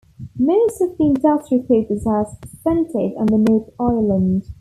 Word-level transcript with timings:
Most 0.39 0.81
of 0.81 0.97
the 0.97 1.03
industry 1.03 1.61
focus 1.67 2.05
has 2.05 2.35
centered 2.63 3.13
on 3.19 3.27
the 3.27 3.37
North 3.47 3.69
Island. 3.79 4.45